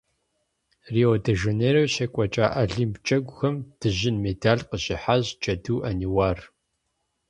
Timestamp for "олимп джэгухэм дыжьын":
2.61-4.17